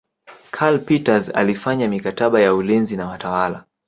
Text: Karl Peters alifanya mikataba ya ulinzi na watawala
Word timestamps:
Karl 0.51 0.79
Peters 0.79 1.29
alifanya 1.35 1.87
mikataba 1.87 2.41
ya 2.41 2.53
ulinzi 2.55 2.97
na 2.97 3.07
watawala 3.07 3.65